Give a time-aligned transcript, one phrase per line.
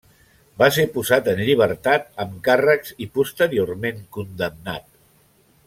[0.61, 4.91] Va ser posat en llibertat amb càrrecs, i posteriorment condemnat.